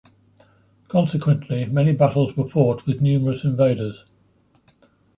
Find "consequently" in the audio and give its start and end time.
0.87-1.65